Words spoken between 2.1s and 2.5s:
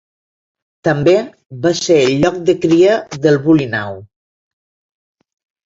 lloc